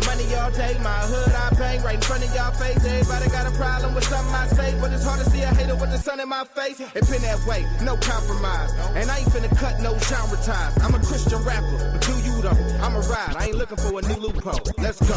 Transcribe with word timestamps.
for 0.00 0.10
money 0.10 0.24
y'all 0.30 0.50
take. 0.50 0.78
My 0.80 1.00
hood 1.08 1.32
I 1.32 1.50
bang 1.54 1.82
right 1.82 1.94
in 1.96 2.00
front 2.00 2.24
of 2.24 2.34
y'all 2.34 2.52
face. 2.52 2.84
Everybody 2.84 3.30
got 3.30 3.46
a 3.46 3.54
problem 3.56 3.94
with 3.94 4.04
something 4.04 4.34
I 4.34 4.46
say, 4.48 4.74
but 4.80 4.92
it's 4.92 5.04
hard 5.04 5.24
to 5.24 5.30
see 5.30 5.42
a 5.42 5.48
hater 5.54 5.76
with 5.76 5.90
the 5.90 5.98
sun 5.98 6.20
in 6.20 6.28
my 6.28 6.44
face. 6.44 6.80
It 6.80 7.08
been 7.08 7.22
that 7.22 7.40
way, 7.46 7.66
no 7.82 7.96
compromise. 7.96 8.72
And 8.94 9.10
I 9.10 9.18
ain't 9.18 9.28
finna 9.28 9.54
cut 9.56 9.80
no 9.80 9.96
genre 9.98 10.38
ties. 10.42 10.76
I'm 10.82 10.94
a 10.94 11.00
Christian 11.00 11.42
rapper, 11.44 11.78
but 11.92 12.00
do 12.02 12.14
you 12.22 12.42
though? 12.42 12.58
I'm 12.82 12.94
a 12.96 13.00
ride. 13.00 13.36
I 13.36 13.46
ain't 13.46 13.56
looking 13.56 13.78
for 13.78 13.98
a 13.98 14.02
new 14.02 14.20
loophole. 14.20 14.60
Let's 14.78 15.00
go. 15.00 15.16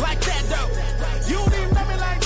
Like 0.00 0.20
that 0.20 0.42
though. 0.48 0.70
You 1.28 1.36
don't 1.36 1.54
even 1.54 1.74
know 1.74 1.86
me 1.86 1.96
like 1.96 2.25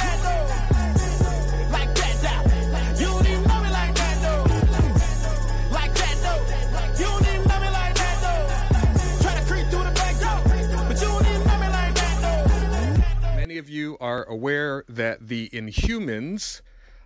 of 13.61 13.69
you 13.69 13.97
are 14.01 14.25
aware 14.25 14.85
that 14.89 15.29
the 15.29 15.49
Inhumans 15.51 16.63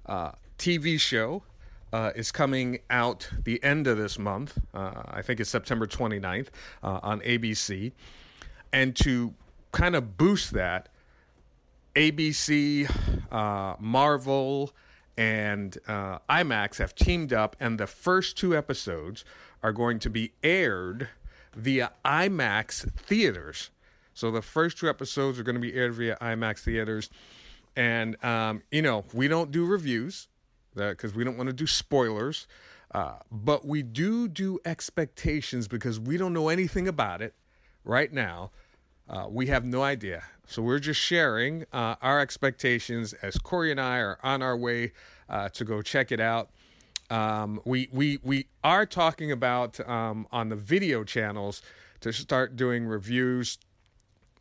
uh, 0.06 0.32
TV 0.56 0.98
show 0.98 1.42
uh, 1.92 2.12
is 2.14 2.32
coming 2.32 2.78
out 2.88 3.28
the 3.42 3.62
end 3.62 3.86
of 3.86 3.98
this 3.98 4.18
month. 4.18 4.58
Uh, 4.72 5.02
I 5.08 5.20
think 5.20 5.40
it's 5.40 5.50
September 5.50 5.86
29th 5.86 6.48
uh, 6.82 7.00
on 7.02 7.20
ABC. 7.20 7.92
And 8.72 8.96
to 8.96 9.34
kind 9.72 9.96
of 9.96 10.16
boost 10.16 10.52
that, 10.52 10.88
ABC, 11.96 12.88
uh, 13.30 13.76
Marvel, 13.80 14.72
and 15.16 15.76
uh, 15.88 16.18
IMAX 16.30 16.78
have 16.78 16.94
teamed 16.94 17.32
up, 17.32 17.56
and 17.58 17.78
the 17.78 17.86
first 17.86 18.38
two 18.38 18.56
episodes 18.56 19.24
are 19.62 19.72
going 19.72 19.98
to 19.98 20.10
be 20.10 20.32
aired 20.42 21.08
via 21.54 21.92
IMAX 22.04 22.92
theaters. 22.96 23.70
So 24.14 24.30
the 24.30 24.42
first 24.42 24.78
two 24.78 24.88
episodes 24.88 25.38
are 25.38 25.42
going 25.42 25.56
to 25.56 25.60
be 25.60 25.74
aired 25.74 25.94
via 25.94 26.16
IMAX 26.20 26.60
theaters. 26.60 27.10
And, 27.76 28.22
um, 28.24 28.62
you 28.70 28.82
know, 28.82 29.04
we 29.12 29.28
don't 29.28 29.50
do 29.50 29.66
reviews 29.66 30.28
because 30.74 31.14
we 31.14 31.24
don't 31.24 31.36
want 31.36 31.48
to 31.48 31.52
do 31.52 31.66
spoilers. 31.66 32.46
Uh, 32.92 33.16
but 33.30 33.66
we 33.66 33.82
do 33.82 34.28
do 34.28 34.60
expectations 34.64 35.66
because 35.66 35.98
we 35.98 36.16
don't 36.16 36.32
know 36.32 36.48
anything 36.48 36.86
about 36.86 37.20
it 37.20 37.34
right 37.84 38.12
now. 38.12 38.52
Uh, 39.08 39.26
we 39.28 39.48
have 39.48 39.64
no 39.64 39.82
idea. 39.82 40.22
So 40.46 40.62
we're 40.62 40.78
just 40.78 41.00
sharing 41.00 41.64
uh, 41.72 41.96
our 42.00 42.20
expectations 42.20 43.12
as 43.14 43.36
Corey 43.36 43.70
and 43.70 43.80
I 43.80 43.98
are 43.98 44.18
on 44.22 44.42
our 44.42 44.56
way 44.56 44.92
uh, 45.28 45.48
to 45.50 45.64
go 45.64 45.82
check 45.82 46.12
it 46.12 46.20
out. 46.20 46.50
Um, 47.10 47.60
we, 47.64 47.88
we, 47.92 48.18
we 48.22 48.46
are 48.62 48.86
talking 48.86 49.32
about 49.32 49.80
um, 49.88 50.26
on 50.30 50.48
the 50.48 50.56
video 50.56 51.04
channels 51.04 51.62
to 52.00 52.12
start 52.12 52.56
doing 52.56 52.86
reviews 52.86 53.58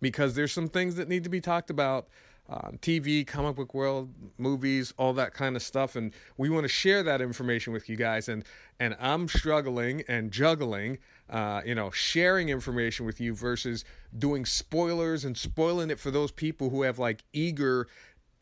because 0.03 0.35
there's 0.35 0.51
some 0.51 0.67
things 0.67 0.95
that 0.95 1.07
need 1.07 1.23
to 1.23 1.29
be 1.29 1.41
talked 1.41 1.71
about 1.71 2.07
on 2.49 2.77
TV, 2.81 3.25
comic 3.25 3.55
book 3.55 3.73
world, 3.73 4.09
movies, 4.37 4.93
all 4.97 5.13
that 5.13 5.33
kind 5.33 5.55
of 5.55 5.63
stuff, 5.63 5.95
and 5.95 6.13
we 6.37 6.49
want 6.49 6.65
to 6.65 6.67
share 6.67 7.01
that 7.01 7.21
information 7.21 7.71
with 7.71 7.89
you 7.89 7.95
guys. 7.95 8.27
and 8.27 8.43
And 8.79 8.97
I'm 8.99 9.29
struggling 9.29 10.03
and 10.09 10.29
juggling, 10.29 10.97
uh, 11.29 11.61
you 11.65 11.73
know, 11.73 11.89
sharing 11.91 12.49
information 12.49 13.05
with 13.05 13.21
you 13.21 13.33
versus 13.33 13.85
doing 14.17 14.45
spoilers 14.45 15.23
and 15.23 15.37
spoiling 15.37 15.89
it 15.89 15.99
for 15.99 16.11
those 16.11 16.31
people 16.31 16.69
who 16.69 16.81
have 16.81 16.99
like 16.99 17.23
eager 17.31 17.87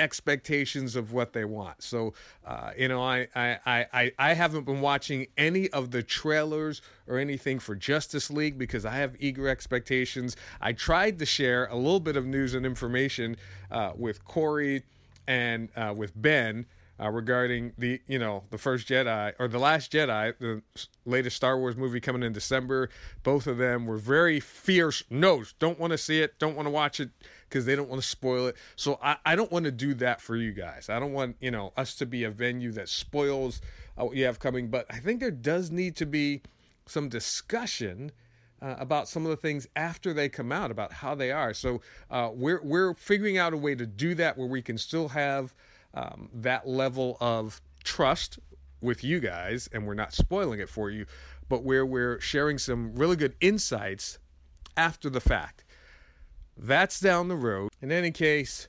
expectations 0.01 0.95
of 0.95 1.13
what 1.13 1.31
they 1.31 1.45
want. 1.45 1.83
So, 1.83 2.13
uh, 2.45 2.71
you 2.75 2.87
know, 2.87 3.03
I, 3.03 3.27
I, 3.35 3.85
I, 3.93 4.11
I 4.17 4.33
haven't 4.33 4.65
been 4.65 4.81
watching 4.81 5.27
any 5.37 5.69
of 5.69 5.91
the 5.91 6.01
trailers 6.01 6.81
or 7.07 7.19
anything 7.19 7.59
for 7.59 7.75
Justice 7.75 8.31
League 8.31 8.57
because 8.57 8.83
I 8.83 8.95
have 8.95 9.15
eager 9.19 9.47
expectations. 9.47 10.35
I 10.59 10.73
tried 10.73 11.19
to 11.19 11.25
share 11.25 11.67
a 11.67 11.75
little 11.75 11.99
bit 11.99 12.17
of 12.17 12.25
news 12.25 12.55
and 12.55 12.65
information 12.65 13.37
uh, 13.69 13.91
with 13.95 14.25
Corey 14.25 14.83
and 15.27 15.69
uh, 15.75 15.93
with 15.95 16.19
Ben. 16.19 16.65
Uh, 17.01 17.09
regarding 17.09 17.73
the 17.79 17.99
you 18.05 18.19
know 18.19 18.43
the 18.51 18.59
first 18.59 18.87
Jedi 18.87 19.33
or 19.39 19.47
the 19.47 19.57
last 19.57 19.91
Jedi, 19.91 20.37
the 20.37 20.61
latest 21.03 21.35
Star 21.35 21.57
Wars 21.57 21.75
movie 21.75 21.99
coming 21.99 22.21
in 22.21 22.31
December. 22.31 22.89
Both 23.23 23.47
of 23.47 23.57
them 23.57 23.87
were 23.87 23.97
very 23.97 24.39
fierce. 24.39 25.03
No, 25.09 25.43
don't 25.57 25.79
want 25.79 25.91
to 25.91 25.97
see 25.97 26.21
it. 26.21 26.37
Don't 26.37 26.55
want 26.55 26.67
to 26.67 26.71
watch 26.71 26.99
it 26.99 27.09
because 27.49 27.65
they 27.65 27.75
don't 27.75 27.89
want 27.89 28.03
to 28.03 28.07
spoil 28.07 28.45
it. 28.45 28.55
So 28.75 28.99
I, 29.01 29.17
I 29.25 29.35
don't 29.35 29.51
want 29.51 29.65
to 29.65 29.71
do 29.71 29.95
that 29.95 30.21
for 30.21 30.35
you 30.35 30.51
guys. 30.51 30.89
I 30.89 30.99
don't 30.99 31.11
want 31.11 31.37
you 31.39 31.49
know 31.49 31.73
us 31.75 31.95
to 31.95 32.05
be 32.05 32.23
a 32.23 32.29
venue 32.29 32.71
that 32.73 32.87
spoils 32.87 33.61
uh, 33.99 34.05
what 34.05 34.15
you 34.15 34.25
have 34.25 34.37
coming. 34.37 34.67
But 34.67 34.85
I 34.87 34.99
think 34.99 35.21
there 35.21 35.31
does 35.31 35.71
need 35.71 35.95
to 35.95 36.05
be 36.05 36.41
some 36.85 37.09
discussion. 37.09 38.11
Uh, 38.63 38.75
about 38.77 39.07
some 39.07 39.25
of 39.25 39.31
the 39.31 39.37
things 39.37 39.67
after 39.75 40.13
they 40.13 40.29
come 40.29 40.51
out, 40.51 40.69
about 40.69 40.93
how 40.93 41.15
they 41.15 41.31
are. 41.31 41.51
So 41.51 41.81
uh, 42.11 42.29
we're 42.31 42.61
we're 42.61 42.93
figuring 42.93 43.39
out 43.39 43.53
a 43.53 43.57
way 43.57 43.73
to 43.73 43.87
do 43.87 44.13
that 44.13 44.37
where 44.37 44.45
we 44.45 44.61
can 44.61 44.77
still 44.77 45.07
have 45.07 45.51
um, 45.93 46.29
that 46.33 46.67
level 46.67 47.17
of 47.19 47.61
trust 47.83 48.39
with 48.81 49.03
you 49.03 49.19
guys, 49.19 49.69
and 49.73 49.85
we're 49.85 49.93
not 49.93 50.13
spoiling 50.13 50.59
it 50.59 50.69
for 50.69 50.89
you, 50.89 51.05
but 51.49 51.63
where 51.63 51.85
we're 51.85 52.19
sharing 52.19 52.57
some 52.57 52.95
really 52.95 53.15
good 53.15 53.35
insights 53.41 54.17
after 54.77 55.09
the 55.09 55.19
fact. 55.19 55.63
That's 56.57 56.99
down 56.99 57.27
the 57.27 57.35
road. 57.35 57.71
In 57.81 57.91
any 57.91 58.11
case, 58.11 58.67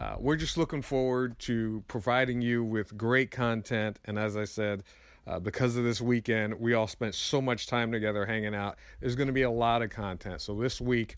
uh, 0.00 0.16
we're 0.18 0.36
just 0.36 0.58
looking 0.58 0.82
forward 0.82 1.38
to 1.40 1.82
providing 1.88 2.42
you 2.42 2.62
with 2.62 2.96
great 2.96 3.30
content. 3.30 3.98
And 4.04 4.18
as 4.18 4.36
I 4.36 4.44
said, 4.44 4.82
uh, 5.26 5.40
because 5.40 5.76
of 5.76 5.84
this 5.84 6.00
weekend, 6.00 6.54
we 6.60 6.74
all 6.74 6.86
spent 6.86 7.14
so 7.14 7.40
much 7.40 7.66
time 7.66 7.90
together 7.90 8.26
hanging 8.26 8.54
out. 8.54 8.76
There's 9.00 9.16
going 9.16 9.26
to 9.26 9.32
be 9.32 9.42
a 9.42 9.50
lot 9.50 9.82
of 9.82 9.90
content. 9.90 10.40
So 10.40 10.54
this 10.54 10.80
week, 10.80 11.16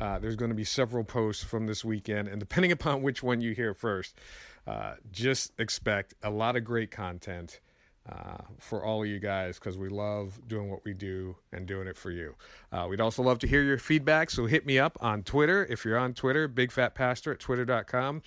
uh, 0.00 0.18
there's 0.18 0.36
going 0.36 0.48
to 0.48 0.56
be 0.56 0.64
several 0.64 1.04
posts 1.04 1.44
from 1.44 1.66
this 1.66 1.84
weekend. 1.84 2.28
And 2.28 2.40
depending 2.40 2.72
upon 2.72 3.02
which 3.02 3.22
one 3.22 3.40
you 3.40 3.54
hear 3.54 3.74
first, 3.74 4.18
uh, 4.66 4.94
just 5.12 5.52
expect 5.58 6.14
a 6.22 6.30
lot 6.30 6.56
of 6.56 6.64
great 6.64 6.90
content 6.90 7.60
uh, 8.10 8.36
for 8.58 8.84
all 8.84 9.02
of 9.02 9.08
you 9.08 9.18
guys 9.18 9.58
because 9.58 9.78
we 9.78 9.88
love 9.88 10.38
doing 10.46 10.70
what 10.70 10.84
we 10.84 10.92
do 10.92 11.36
and 11.52 11.66
doing 11.66 11.86
it 11.88 11.96
for 11.96 12.10
you. 12.10 12.34
Uh, 12.70 12.86
we'd 12.88 13.00
also 13.00 13.22
love 13.22 13.38
to 13.38 13.46
hear 13.46 13.62
your 13.62 13.78
feedback, 13.78 14.30
so 14.30 14.46
hit 14.46 14.66
me 14.66 14.78
up 14.78 14.98
on 15.00 15.22
Twitter. 15.22 15.64
If 15.70 15.84
you're 15.84 15.98
on 15.98 16.12
Twitter, 16.12 16.46
Big 16.46 16.70
Fat 16.70 16.94
Pastor 16.94 17.32
at 17.32 17.40
twitter.com. 17.40 18.22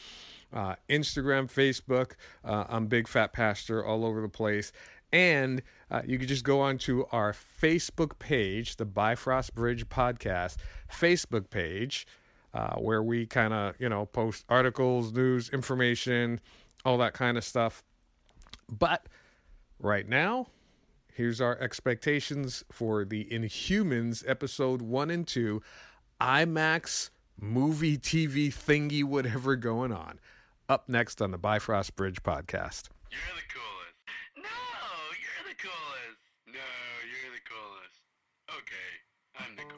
Uh, 0.51 0.75
Instagram, 0.89 1.51
Facebook, 1.51 2.13
uh, 2.43 2.63
I'm 2.69 2.87
Big 2.87 3.07
Fat 3.07 3.33
Pastor 3.33 3.85
all 3.85 4.05
over 4.05 4.21
the 4.21 4.29
place. 4.29 4.71
And 5.13 5.61
uh, 5.89 6.01
you 6.05 6.17
can 6.17 6.27
just 6.27 6.43
go 6.43 6.59
on 6.59 6.77
to 6.79 7.05
our 7.11 7.33
Facebook 7.33 8.17
page, 8.19 8.75
the 8.75 8.85
Bifrost 8.85 9.55
Bridge 9.55 9.87
Podcast 9.87 10.57
Facebook 10.91 11.49
page, 11.49 12.07
uh, 12.53 12.75
where 12.75 13.03
we 13.03 13.25
kind 13.25 13.53
of, 13.53 13.75
you 13.79 13.89
know, 13.89 14.05
post 14.05 14.45
articles, 14.49 15.11
news, 15.11 15.49
information, 15.49 16.39
all 16.85 16.97
that 16.97 17.13
kind 17.13 17.37
of 17.37 17.43
stuff. 17.43 17.83
But 18.69 19.07
right 19.79 20.07
now, 20.07 20.47
here's 21.13 21.41
our 21.41 21.57
expectations 21.59 22.63
for 22.71 23.05
the 23.05 23.25
Inhumans 23.25 24.23
episode 24.27 24.81
one 24.81 25.09
and 25.09 25.27
two, 25.27 25.61
IMAX 26.21 27.09
movie 27.39 27.97
TV 27.97 28.47
thingy, 28.47 29.03
whatever 29.03 29.55
going 29.55 29.91
on. 29.91 30.19
Up 30.69 30.89
next 30.89 31.21
on 31.21 31.31
the 31.31 31.37
Bifrost 31.37 31.95
Bridge 31.95 32.21
podcast. 32.23 32.89
You're 33.09 33.35
the 33.35 33.47
coolest. 33.47 33.95
No, 34.35 34.49
you're 35.15 35.47
the 35.47 35.55
coolest. 35.55 36.19
No, 36.45 36.59
you're 37.07 37.31
the 37.31 37.43
coolest. 37.47 38.01
Okay, 38.49 38.91
I'm 39.39 39.55
the 39.55 39.61
coolest. 39.63 39.76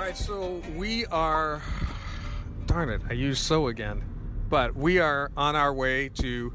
Right, 0.00 0.16
so 0.16 0.62
we 0.76 1.06
are. 1.06 1.62
Darn 2.66 2.88
it, 2.88 3.02
I 3.08 3.12
used 3.12 3.42
so 3.42 3.68
again. 3.68 4.02
But 4.48 4.74
we 4.74 4.98
are 4.98 5.30
on 5.36 5.56
our 5.56 5.72
way 5.72 6.08
to 6.20 6.52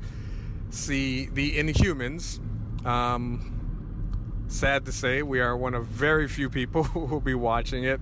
see 0.70 1.28
the 1.28 1.58
Inhumans. 1.58 2.40
Um, 2.86 4.44
sad 4.47 4.86
to 4.86 4.92
say, 4.92 5.22
we 5.22 5.40
are 5.40 5.56
one 5.56 5.74
of 5.74 5.86
very 5.86 6.28
few 6.28 6.50
people 6.50 6.84
who 6.84 7.02
will 7.02 7.22
be 7.22 7.36
watching 7.36 7.84
it. 7.84 8.02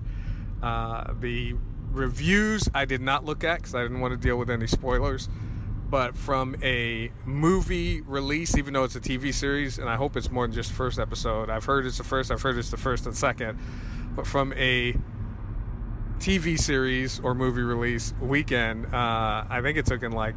Uh, 0.62 1.12
the 1.20 1.54
reviews 1.90 2.68
I 2.74 2.84
did 2.86 3.00
not 3.00 3.24
look 3.24 3.44
at 3.44 3.58
because 3.58 3.74
I 3.74 3.82
didn't 3.82 4.00
want 4.00 4.12
to 4.12 4.18
deal 4.18 4.36
with 4.36 4.50
any 4.50 4.66
spoilers. 4.66 5.28
But 5.90 6.16
from 6.16 6.56
a 6.62 7.12
movie 7.24 8.00
release, 8.00 8.56
even 8.56 8.72
though 8.72 8.84
it's 8.84 8.96
a 8.96 9.00
TV 9.00 9.32
series, 9.32 9.78
and 9.78 9.88
I 9.88 9.96
hope 9.96 10.16
it's 10.16 10.30
more 10.30 10.46
than 10.46 10.54
just 10.54 10.72
first 10.72 10.98
episode, 10.98 11.50
I've 11.50 11.66
heard 11.66 11.86
it's 11.86 11.98
the 11.98 12.04
first, 12.04 12.30
I've 12.32 12.42
heard 12.42 12.56
it's 12.56 12.70
the 12.70 12.76
first 12.76 13.06
and 13.06 13.14
second. 13.14 13.58
But 14.16 14.26
from 14.26 14.52
a 14.54 14.96
TV 16.24 16.58
series 16.58 17.20
or 17.20 17.34
movie 17.34 17.60
release 17.60 18.14
weekend, 18.18 18.86
uh, 18.86 19.44
I 19.46 19.60
think 19.60 19.76
it 19.76 19.84
took 19.84 20.02
in 20.02 20.12
like 20.12 20.36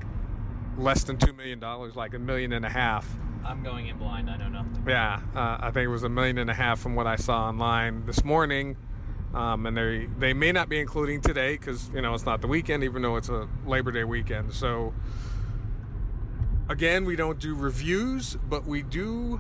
less 0.78 1.06
than 1.06 1.16
$2 1.16 1.34
million, 1.34 1.62
like 1.96 2.14
a 2.14 2.20
million 2.20 2.52
and 2.52 2.66
a 2.66 2.70
half. 2.70 3.08
I'm 3.46 3.64
going 3.64 3.88
in 3.88 3.98
blind. 3.98 4.30
I 4.30 4.36
don't 4.36 4.52
know 4.52 4.64
nothing. 4.64 4.84
Yeah, 4.86 5.22
uh, 5.34 5.60
I 5.62 5.72
think 5.72 5.86
it 5.86 5.88
was 5.88 6.04
a 6.04 6.10
million 6.10 6.40
and 6.40 6.50
a 6.50 6.54
half 6.54 6.82
from 6.82 6.96
what 6.96 7.08
I 7.08 7.16
saw 7.16 7.48
online 7.48 8.06
this 8.06 8.26
morning. 8.26 8.76
Um, 9.34 9.66
and 9.66 9.78
they 9.78 10.10
they 10.20 10.34
may 10.34 10.52
not 10.52 10.68
be 10.68 10.78
including 10.78 11.22
today 11.22 11.54
because 11.54 11.90
you 11.94 12.02
know 12.02 12.14
it's 12.14 12.26
not 12.26 12.42
the 12.42 12.48
weekend, 12.48 12.84
even 12.84 13.02
though 13.02 13.16
it's 13.16 13.30
a 13.30 13.48
Labor 13.66 13.94
Day 13.94 14.04
weekend. 14.04 14.54
So 14.54 14.94
again, 16.68 17.06
we 17.06 17.16
don't 17.16 17.40
do 17.40 17.56
reviews, 17.56 18.36
but 18.50 18.66
we 18.66 18.82
do 18.82 19.40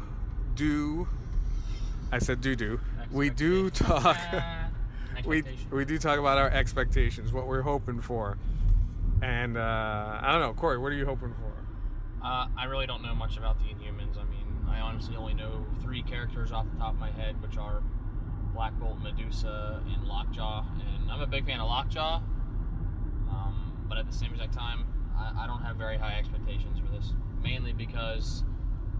do. 0.56 1.10
I 2.10 2.20
said 2.20 2.40
do 2.40 2.56
do. 2.56 2.80
We 3.12 3.30
do 3.30 3.70
talk. 3.70 4.18
We 5.28 5.44
we 5.72 5.84
do 5.84 5.98
talk 5.98 6.20
about 6.20 6.38
our 6.38 6.50
expectations, 6.50 7.34
what 7.34 7.48
we're 7.48 7.62
hoping 7.62 8.00
for, 8.00 8.38
and 9.22 9.58
uh, 9.58 10.20
I 10.22 10.32
don't 10.32 10.40
know, 10.40 10.54
Corey. 10.54 10.78
What 10.78 10.94
are 10.94 10.96
you 10.96 11.06
hoping 11.06 11.34
for? 11.34 12.26
Uh, 12.26 12.48
I 12.58 12.64
really 12.66 12.88
don't 12.88 13.02
know 13.02 13.14
much 13.14 13.36
about 13.36 13.60
the 13.60 13.66
Inhumans. 13.66 14.18
I 14.18 14.24
mean, 14.24 14.48
I 14.70 14.80
honestly 14.80 15.18
only 15.18 15.34
know 15.34 15.66
three 15.82 16.02
characters 16.02 16.54
off 16.54 16.66
the 16.72 16.80
top 16.80 16.94
of 16.94 17.00
my 17.00 17.12
head, 17.12 17.42
which 17.42 17.58
are 17.58 17.84
Black 18.54 18.72
Bolt, 18.80 19.00
Medusa, 19.00 19.84
and 19.94 20.08
Lockjaw. 20.08 20.66
And 20.80 21.12
I'm 21.12 21.20
a 21.20 21.28
big 21.28 21.46
fan 21.46 21.60
of 21.60 21.68
Lockjaw, 21.68 22.22
um, 23.30 23.86
but 23.90 23.98
at 23.98 24.08
the 24.08 24.14
same 24.14 24.32
exact 24.32 24.54
time, 24.54 24.86
I, 25.18 25.44
I 25.44 25.48
don't 25.48 25.62
have 25.62 25.76
very 25.76 25.98
high 25.98 26.18
expectations 26.18 26.80
for 26.80 26.90
this. 26.96 27.14
Mainly 27.44 27.74
because 27.74 28.46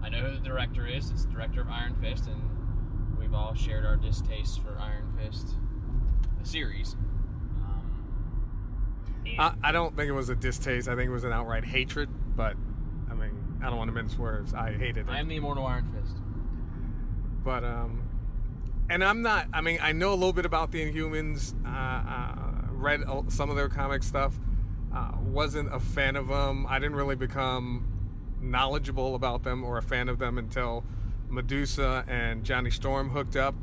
I 0.02 0.10
know 0.10 0.20
who 0.20 0.32
the 0.34 0.46
director 0.46 0.86
is. 0.86 1.10
It's 1.10 1.24
the 1.24 1.32
director 1.32 1.62
of 1.62 1.70
Iron 1.70 1.96
Fist, 2.02 2.26
and 2.26 3.18
we've 3.18 3.32
all 3.32 3.54
shared 3.54 3.86
our 3.86 3.96
distaste 3.96 4.62
for 4.62 4.78
Iron 4.78 5.10
Fist, 5.18 5.56
the 6.40 6.46
series. 6.48 6.94
Um, 7.64 9.34
I, 9.38 9.54
I 9.62 9.72
don't 9.72 9.96
think 9.96 10.08
it 10.08 10.12
was 10.12 10.28
a 10.28 10.34
distaste. 10.34 10.88
I 10.88 10.94
think 10.96 11.08
it 11.08 11.12
was 11.12 11.24
an 11.24 11.32
outright 11.32 11.64
hatred. 11.64 12.08
But 12.36 12.56
I 13.10 13.14
mean, 13.14 13.58
I 13.62 13.66
don't 13.66 13.76
want 13.76 13.88
to 13.88 13.94
mince 13.94 14.16
words. 14.18 14.54
I 14.54 14.72
hated 14.72 14.98
it. 14.98 15.06
I 15.08 15.18
am 15.20 15.28
the 15.28 15.36
immortal 15.36 15.66
Iron 15.66 15.92
Fist. 15.92 16.16
but 17.44 17.64
um 17.64 18.02
and 18.90 19.04
i'm 19.04 19.22
not 19.22 19.46
i 19.52 19.60
mean 19.60 19.78
i 19.82 19.92
know 19.92 20.10
a 20.10 20.14
little 20.14 20.32
bit 20.32 20.44
about 20.46 20.72
the 20.72 20.80
inhumans 20.90 21.54
uh, 21.64 21.68
uh 21.68 22.34
read 22.72 23.02
some 23.28 23.50
of 23.50 23.56
their 23.56 23.68
comic 23.68 24.02
stuff 24.02 24.38
uh, 24.94 25.12
wasn't 25.22 25.72
a 25.74 25.80
fan 25.80 26.16
of 26.16 26.28
them 26.28 26.66
i 26.68 26.78
didn't 26.78 26.96
really 26.96 27.16
become 27.16 27.86
knowledgeable 28.40 29.14
about 29.14 29.42
them 29.44 29.62
or 29.64 29.76
a 29.78 29.82
fan 29.82 30.08
of 30.08 30.18
them 30.18 30.38
until 30.38 30.84
medusa 31.28 32.04
and 32.08 32.44
johnny 32.44 32.70
storm 32.70 33.10
hooked 33.10 33.36
up 33.36 33.54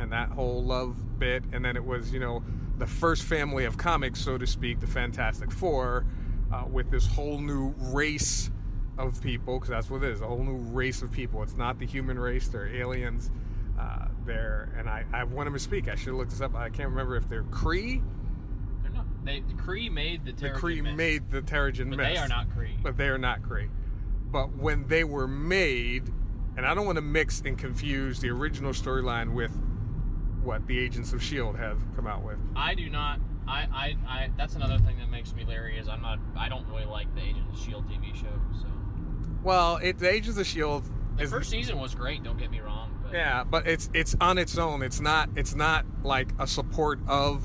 and 0.00 0.12
that 0.12 0.30
whole 0.30 0.64
love 0.64 1.18
bit 1.18 1.44
and 1.52 1.64
then 1.64 1.76
it 1.76 1.84
was 1.84 2.12
you 2.12 2.18
know 2.18 2.42
the 2.78 2.86
first 2.86 3.22
family 3.22 3.64
of 3.64 3.76
comics 3.76 4.20
so 4.20 4.38
to 4.38 4.46
speak 4.46 4.80
the 4.80 4.86
fantastic 4.86 5.52
four 5.52 6.06
uh, 6.52 6.64
with 6.70 6.90
this 6.90 7.06
whole 7.06 7.38
new 7.38 7.74
race 7.78 8.50
of 8.98 9.20
people 9.22 9.54
because 9.58 9.68
that's 9.68 9.90
what 9.90 10.02
it 10.02 10.10
is 10.10 10.20
a 10.20 10.26
whole 10.26 10.42
new 10.42 10.56
race 10.56 11.02
of 11.02 11.12
people 11.12 11.42
it's 11.42 11.56
not 11.56 11.78
the 11.78 11.86
human 11.86 12.18
race 12.18 12.48
they're 12.48 12.68
aliens 12.68 13.30
uh, 13.78 14.06
they're 14.24 14.72
and 14.76 14.88
I, 14.88 15.04
I 15.12 15.24
want 15.24 15.46
them 15.46 15.54
to 15.54 15.60
speak 15.60 15.88
i 15.88 15.94
should 15.94 16.08
have 16.08 16.16
looked 16.16 16.30
this 16.30 16.40
up 16.40 16.54
i 16.54 16.68
can't 16.70 16.88
remember 16.88 17.16
if 17.16 17.28
they're 17.28 17.44
Kree 17.44 18.02
They're 18.82 18.92
not. 18.92 19.04
They 19.24 19.40
the 19.40 19.54
Kree 19.54 19.90
made 19.90 20.24
the 20.24 20.32
Terrigen. 20.32 20.40
the 20.54 20.60
Kree 20.60 20.82
Mist, 20.82 20.96
made 20.96 21.30
the 21.30 21.42
terrigen 21.42 21.90
but 21.90 21.98
mist 21.98 22.14
they 22.14 22.16
are 22.16 22.28
not 22.28 22.48
Kree. 22.48 22.82
but 22.82 22.96
they 22.96 23.08
are 23.08 23.18
not 23.18 23.42
Kree 23.42 23.68
but 24.30 24.56
when 24.56 24.86
they 24.88 25.04
were 25.04 25.28
made 25.28 26.08
and 26.56 26.66
i 26.66 26.74
don't 26.74 26.86
want 26.86 26.96
to 26.96 27.02
mix 27.02 27.40
and 27.44 27.58
confuse 27.58 28.20
the 28.20 28.28
original 28.30 28.72
storyline 28.72 29.32
with 29.34 29.52
what 30.42 30.66
the 30.66 30.78
agents 30.78 31.12
of 31.12 31.22
shield 31.22 31.56
have 31.58 31.78
come 31.96 32.06
out 32.06 32.22
with 32.22 32.38
I 32.56 32.74
do 32.74 32.88
not. 32.88 33.20
I, 33.48 33.66
I, 33.72 33.96
I. 34.06 34.30
That's 34.36 34.54
another 34.54 34.78
thing 34.78 34.98
that 34.98 35.10
makes 35.10 35.34
me 35.34 35.44
leery 35.44 35.78
is 35.78 35.88
I'm 35.88 36.02
not. 36.02 36.18
I 36.36 36.48
don't 36.48 36.66
really 36.68 36.84
like 36.84 37.12
the 37.14 37.22
Agents 37.22 37.58
of 37.58 37.64
Shield 37.66 37.88
TV 37.88 38.14
show. 38.14 38.28
So 38.60 38.66
well 39.42 39.76
it 39.78 39.98
the 39.98 40.10
agents 40.10 40.38
of 40.38 40.46
shield 40.46 40.84
the 41.16 41.24
is 41.24 41.30
first 41.30 41.50
season 41.50 41.78
was 41.78 41.94
great. 41.94 42.22
Don't 42.22 42.38
get 42.38 42.50
me 42.50 42.60
wrong. 42.60 42.98
But 43.02 43.12
Yeah, 43.12 43.42
but 43.44 43.66
it's 43.66 43.90
it's 43.94 44.14
on 44.20 44.38
its 44.38 44.56
own. 44.58 44.82
It's 44.82 45.00
not 45.00 45.30
it's 45.34 45.54
not 45.54 45.84
like 46.04 46.28
a 46.38 46.46
support 46.46 47.00
of 47.08 47.42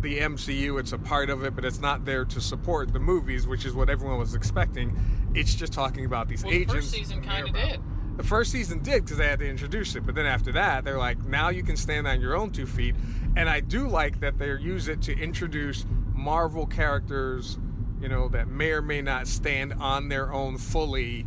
the 0.00 0.20
MCU. 0.20 0.80
It's 0.80 0.92
a 0.92 0.98
part 0.98 1.28
of 1.28 1.44
it, 1.44 1.54
but 1.54 1.64
it's 1.64 1.80
not 1.80 2.04
there 2.06 2.24
to 2.24 2.40
support 2.40 2.92
the 2.94 3.00
movies, 3.00 3.46
which 3.46 3.66
is 3.66 3.74
what 3.74 3.90
everyone 3.90 4.18
was 4.18 4.34
expecting. 4.34 4.96
It's 5.34 5.54
just 5.54 5.72
talking 5.74 6.06
about 6.06 6.28
these 6.28 6.42
Well, 6.42 6.52
the 6.52 6.56
agents. 6.62 6.74
first 6.74 6.90
season 6.90 7.20
kinda 7.20 7.52
did. 7.52 7.80
The 8.20 8.26
first 8.26 8.52
season 8.52 8.80
did 8.80 9.04
because 9.04 9.16
they 9.16 9.28
had 9.28 9.38
to 9.38 9.48
introduce 9.48 9.96
it, 9.96 10.04
but 10.04 10.14
then 10.14 10.26
after 10.26 10.52
that, 10.52 10.84
they're 10.84 10.98
like, 10.98 11.24
now 11.24 11.48
you 11.48 11.62
can 11.62 11.74
stand 11.74 12.06
on 12.06 12.20
your 12.20 12.36
own 12.36 12.50
two 12.50 12.66
feet. 12.66 12.94
And 13.34 13.48
I 13.48 13.60
do 13.60 13.88
like 13.88 14.20
that 14.20 14.36
they 14.36 14.48
use 14.48 14.88
it 14.88 15.00
to 15.02 15.18
introduce 15.18 15.86
Marvel 16.12 16.66
characters, 16.66 17.58
you 17.98 18.10
know, 18.10 18.28
that 18.28 18.46
may 18.46 18.72
or 18.72 18.82
may 18.82 19.00
not 19.00 19.26
stand 19.26 19.72
on 19.72 20.10
their 20.10 20.34
own 20.34 20.58
fully 20.58 21.24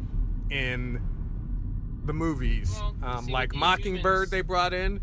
in 0.52 1.02
the 2.06 2.14
movies. 2.14 2.72
Well, 2.80 2.96
um, 3.02 3.26
see, 3.26 3.32
like 3.32 3.54
the 3.54 3.58
Mockingbird, 3.58 4.30
they 4.30 4.42
brought 4.42 4.76
in. 4.76 5.02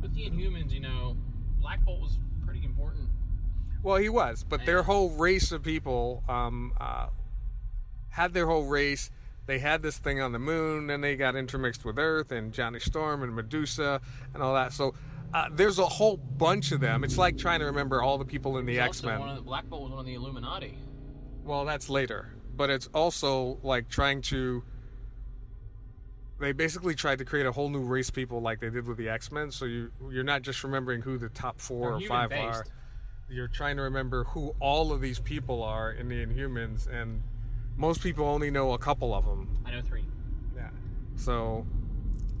with 0.00 0.14
the 0.14 0.30
Inhumans, 0.30 0.70
you 0.70 0.78
know, 0.78 1.16
Black 1.60 1.84
Bolt 1.84 2.02
was 2.02 2.20
pretty 2.46 2.64
important. 2.64 3.08
Well, 3.82 3.96
he 3.96 4.08
was, 4.08 4.44
but 4.48 4.64
their 4.64 4.84
whole 4.84 5.10
race 5.10 5.50
of 5.50 5.64
people 5.64 6.22
um, 6.28 6.72
uh, 6.80 7.08
had 8.10 8.32
their 8.32 8.46
whole 8.46 8.66
race. 8.66 9.10
They 9.46 9.58
had 9.58 9.82
this 9.82 9.98
thing 9.98 10.20
on 10.20 10.32
the 10.32 10.38
moon, 10.38 10.88
and 10.90 11.02
they 11.02 11.16
got 11.16 11.34
intermixed 11.34 11.84
with 11.84 11.98
Earth 11.98 12.30
and 12.30 12.52
Johnny 12.52 12.78
Storm 12.78 13.22
and 13.22 13.34
Medusa 13.34 14.00
and 14.34 14.42
all 14.42 14.54
that. 14.54 14.72
So 14.72 14.94
uh, 15.34 15.48
there's 15.50 15.78
a 15.78 15.86
whole 15.86 16.16
bunch 16.16 16.72
of 16.72 16.80
them. 16.80 17.04
It's 17.04 17.18
like 17.18 17.38
trying 17.38 17.60
to 17.60 17.66
remember 17.66 18.02
all 18.02 18.18
the 18.18 18.24
people 18.24 18.58
in 18.58 18.66
the 18.66 18.78
X 18.78 19.02
Men. 19.02 19.18
one 19.18 19.42
Black 19.42 19.68
Bolt 19.68 19.82
was 19.82 19.90
one 19.90 20.00
of 20.00 20.06
the 20.06 20.14
Illuminati. 20.14 20.76
Well, 21.44 21.64
that's 21.64 21.88
later, 21.88 22.32
but 22.54 22.70
it's 22.70 22.88
also 22.94 23.58
like 23.62 23.88
trying 23.88 24.22
to. 24.22 24.62
They 26.38 26.52
basically 26.52 26.94
tried 26.94 27.18
to 27.18 27.24
create 27.24 27.46
a 27.46 27.52
whole 27.52 27.68
new 27.68 27.82
race 27.82 28.08
of 28.08 28.14
people, 28.14 28.40
like 28.40 28.60
they 28.60 28.68
did 28.68 28.86
with 28.86 28.98
the 28.98 29.08
X 29.08 29.32
Men. 29.32 29.50
So 29.50 29.64
you 29.64 29.90
you're 30.10 30.24
not 30.24 30.42
just 30.42 30.62
remembering 30.62 31.00
who 31.02 31.18
the 31.18 31.30
top 31.30 31.58
4 31.58 31.98
They're 31.98 32.06
or 32.06 32.08
five 32.08 32.32
are. 32.32 32.64
You're 33.28 33.48
trying 33.48 33.76
to 33.76 33.82
remember 33.82 34.24
who 34.24 34.54
all 34.60 34.92
of 34.92 35.00
these 35.00 35.18
people 35.18 35.62
are 35.62 35.90
in 35.90 36.08
the 36.08 36.24
Inhumans, 36.24 36.86
and 36.86 37.22
most 37.76 38.02
people 38.02 38.24
only 38.26 38.50
know 38.50 38.72
a 38.72 38.78
couple 38.78 39.14
of 39.14 39.24
them. 39.24 39.58
I 39.64 39.70
know 39.72 39.82
three. 39.82 40.04
Yeah. 40.54 40.68
So, 41.16 41.66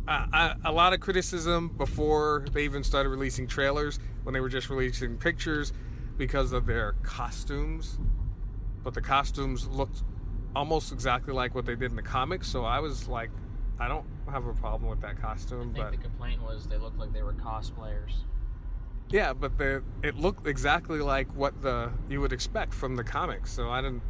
uh, 0.06 0.26
I, 0.32 0.54
a 0.64 0.72
lot 0.72 0.92
of 0.92 1.00
criticism 1.00 1.68
before 1.76 2.46
they 2.52 2.64
even 2.64 2.84
started 2.84 3.08
releasing 3.08 3.46
trailers, 3.46 3.98
when 4.24 4.32
they 4.34 4.40
were 4.40 4.48
just 4.48 4.68
releasing 4.70 5.16
pictures, 5.16 5.72
because 6.16 6.52
of 6.52 6.66
their 6.66 6.92
costumes. 7.02 7.98
But 8.82 8.94
the 8.94 9.00
costumes 9.00 9.66
looked 9.68 10.02
almost 10.54 10.92
exactly 10.92 11.32
like 11.32 11.54
what 11.54 11.66
they 11.66 11.74
did 11.74 11.90
in 11.90 11.96
the 11.96 12.02
comics. 12.02 12.48
So 12.48 12.64
I 12.64 12.80
was 12.80 13.08
like, 13.08 13.30
I 13.80 13.88
don't 13.88 14.04
have 14.30 14.46
a 14.46 14.52
problem 14.52 14.90
with 14.90 15.00
that 15.00 15.16
I 15.18 15.20
costume. 15.20 15.72
think 15.72 15.76
But 15.76 15.90
the 15.92 15.96
complaint 15.96 16.42
was 16.42 16.66
they 16.66 16.76
looked 16.78 16.98
like 16.98 17.12
they 17.12 17.22
were 17.22 17.32
cosplayers. 17.32 18.12
yeah, 19.10 19.32
but 19.32 19.56
the 19.58 19.82
it 20.02 20.16
looked 20.16 20.46
exactly 20.46 20.98
like 21.00 21.34
what 21.34 21.62
the 21.62 21.92
you 22.08 22.20
would 22.20 22.32
expect 22.32 22.74
from 22.74 22.96
the 22.96 23.04
comics. 23.04 23.50
So 23.52 23.70
I 23.70 23.80
didn't. 23.80 24.02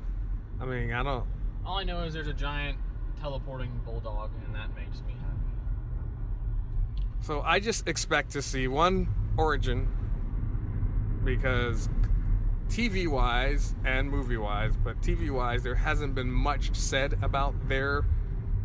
I 0.63 0.65
mean, 0.65 0.93
I 0.93 1.03
don't. 1.03 1.25
All 1.67 1.79
I 1.79 1.83
know 1.83 2.05
is 2.05 2.15
there's 2.15 2.29
a 2.29 2.33
giant 2.33 2.79
teleporting 3.21 3.81
bulldog, 3.85 4.31
and 4.47 4.55
that 4.55 4.75
makes 4.77 5.03
me 5.03 5.15
happy. 5.21 7.05
So 7.21 7.41
I 7.41 7.59
just 7.59 7.89
expect 7.89 8.31
to 8.33 8.43
see 8.43 8.69
one 8.69 9.09
origin 9.37 9.89
because 11.25 11.89
TV 12.69 13.09
wise 13.09 13.75
and 13.85 14.09
movie 14.09 14.37
wise, 14.37 14.75
but 14.77 15.01
TV 15.03 15.31
wise, 15.31 15.65
there 15.65 15.75
hasn't 15.75 16.15
been 16.15 16.31
much 16.31 16.75
said 16.77 17.19
about 17.23 17.69
their 17.69 18.05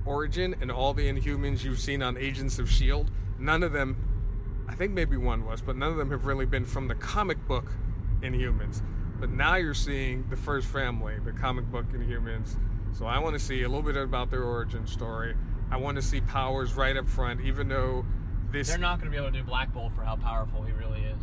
origin 0.06 0.56
and 0.62 0.72
all 0.72 0.94
the 0.94 1.12
Inhumans 1.12 1.64
you've 1.64 1.80
seen 1.80 2.04
on 2.04 2.16
Agents 2.16 2.60
of 2.60 2.68
S.H.I.E.L.D. 2.68 3.12
None 3.40 3.64
of 3.64 3.74
them, 3.74 4.66
I 4.68 4.76
think 4.76 4.94
maybe 4.94 5.18
one 5.18 5.46
was, 5.46 5.62
but 5.62 5.76
none 5.76 5.92
of 5.92 5.98
them 5.98 6.12
have 6.12 6.26
really 6.26 6.46
been 6.46 6.66
from 6.66 6.88
the 6.88 6.96
comic 6.96 7.48
book 7.48 7.74
Inhumans. 8.22 8.82
But 9.20 9.32
now 9.32 9.56
you're 9.56 9.74
seeing 9.74 10.30
the 10.30 10.38
first 10.38 10.68
family, 10.68 11.16
the 11.24 11.32
comic 11.32 11.66
book 11.66 11.86
in 11.94 12.02
humans. 12.02 12.58
So 12.94 13.06
I 13.06 13.20
want 13.20 13.34
to 13.34 13.40
see 13.40 13.64
a 13.64 13.68
little 13.68 13.84
bit 13.84 13.98
about 13.98 14.32
their 14.32 14.44
origin 14.44 14.88
story. 14.88 15.36
I 15.72 15.78
want 15.78 15.96
to 15.98 16.02
see 16.02 16.22
powers 16.22 16.74
right 16.74 16.96
up 16.96 17.08
front, 17.08 17.42
even 17.42 17.68
though 17.68 18.06
this 18.52 18.70
They're 18.70 18.78
not 18.78 19.00
going 19.00 19.12
to 19.12 19.12
be 19.12 19.18
able 19.18 19.32
to 19.32 19.40
do 19.40 19.44
Black 19.44 19.74
Bolt 19.74 19.94
for 19.94 20.04
how 20.04 20.16
powerful 20.16 20.64
he 20.64 20.72
really 20.72 21.02
is. 21.02 21.20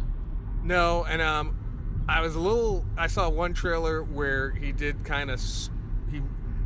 no, 0.63 1.05
and 1.05 1.23
um, 1.23 2.05
I 2.09 2.21
was 2.21 2.35
a 2.35 2.41
little. 2.41 2.85
I 2.97 3.07
saw 3.07 3.29
one 3.29 3.55
trailer 3.55 4.03
where 4.03 4.51
he 4.51 4.73
did 4.73 5.05
kind 5.05 5.31
of 5.31 5.41
he 6.11 6.21